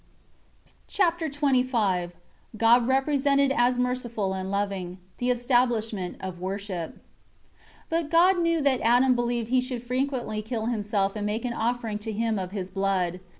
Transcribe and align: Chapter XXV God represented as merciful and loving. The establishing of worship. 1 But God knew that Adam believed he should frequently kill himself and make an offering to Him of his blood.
Chapter 0.87 1.29
XXV 1.29 2.13
God 2.57 2.87
represented 2.87 3.51
as 3.55 3.77
merciful 3.77 4.33
and 4.33 4.49
loving. 4.49 4.97
The 5.19 5.29
establishing 5.29 6.15
of 6.19 6.39
worship. 6.39 6.93
1 7.89 7.89
But 7.89 8.09
God 8.09 8.39
knew 8.39 8.63
that 8.63 8.81
Adam 8.81 9.13
believed 9.13 9.49
he 9.49 9.61
should 9.61 9.83
frequently 9.83 10.41
kill 10.41 10.65
himself 10.65 11.15
and 11.15 11.27
make 11.27 11.45
an 11.45 11.53
offering 11.53 11.99
to 11.99 12.11
Him 12.11 12.39
of 12.39 12.49
his 12.49 12.71
blood. 12.71 13.19